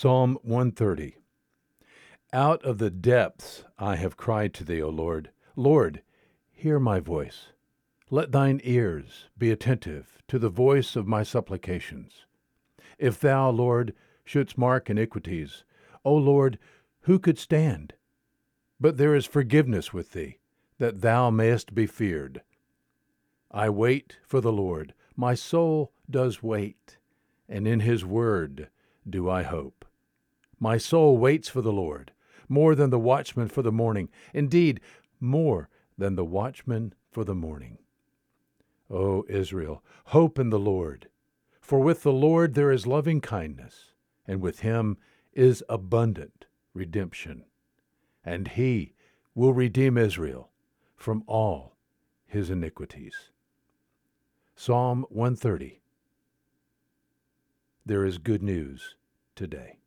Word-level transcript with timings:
Psalm 0.00 0.38
130 0.44 1.16
Out 2.32 2.64
of 2.64 2.78
the 2.78 2.88
depths 2.88 3.64
I 3.78 3.96
have 3.96 4.16
cried 4.16 4.54
to 4.54 4.64
thee, 4.64 4.80
O 4.80 4.88
Lord. 4.88 5.30
Lord, 5.56 6.00
hear 6.50 6.80
my 6.80 7.00
voice. 7.00 7.48
Let 8.08 8.32
thine 8.32 8.62
ears 8.64 9.28
be 9.36 9.50
attentive 9.50 10.16
to 10.28 10.38
the 10.38 10.48
voice 10.48 10.96
of 10.96 11.06
my 11.06 11.22
supplications. 11.22 12.24
If 12.96 13.20
thou, 13.20 13.50
Lord, 13.50 13.92
shouldst 14.24 14.56
mark 14.56 14.88
iniquities, 14.88 15.64
O 16.02 16.14
Lord, 16.14 16.58
who 17.00 17.18
could 17.18 17.38
stand? 17.38 17.92
But 18.80 18.96
there 18.96 19.14
is 19.14 19.26
forgiveness 19.26 19.92
with 19.92 20.12
thee, 20.12 20.38
that 20.78 21.02
thou 21.02 21.28
mayest 21.28 21.74
be 21.74 21.86
feared. 21.86 22.40
I 23.50 23.68
wait 23.68 24.16
for 24.24 24.40
the 24.40 24.50
Lord, 24.50 24.94
my 25.14 25.34
soul 25.34 25.92
does 26.08 26.42
wait, 26.42 26.96
and 27.50 27.68
in 27.68 27.80
his 27.80 28.02
word 28.02 28.70
do 29.06 29.28
I 29.28 29.42
hope. 29.42 29.84
My 30.60 30.76
soul 30.76 31.16
waits 31.16 31.48
for 31.48 31.62
the 31.62 31.72
Lord, 31.72 32.12
more 32.46 32.74
than 32.74 32.90
the 32.90 32.98
watchman 32.98 33.48
for 33.48 33.62
the 33.62 33.72
morning, 33.72 34.10
indeed, 34.34 34.80
more 35.18 35.70
than 35.96 36.16
the 36.16 36.24
watchman 36.24 36.92
for 37.10 37.24
the 37.24 37.34
morning. 37.34 37.78
O 38.90 39.24
Israel, 39.28 39.82
hope 40.06 40.38
in 40.38 40.50
the 40.50 40.58
Lord. 40.58 41.08
For 41.62 41.80
with 41.80 42.02
the 42.02 42.12
Lord 42.12 42.54
there 42.54 42.70
is 42.70 42.86
loving 42.86 43.20
kindness, 43.20 43.92
and 44.26 44.42
with 44.42 44.60
him 44.60 44.98
is 45.32 45.62
abundant 45.68 46.46
redemption. 46.74 47.44
And 48.22 48.48
he 48.48 48.92
will 49.34 49.54
redeem 49.54 49.96
Israel 49.96 50.50
from 50.96 51.24
all 51.26 51.76
his 52.26 52.50
iniquities. 52.50 53.30
Psalm 54.54 55.06
130 55.08 55.80
There 57.86 58.04
is 58.04 58.18
good 58.18 58.42
news 58.42 58.96
today. 59.34 59.78